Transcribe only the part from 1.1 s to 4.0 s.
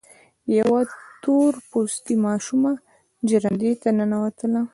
تور پوستې ماشومه ژرندې ته را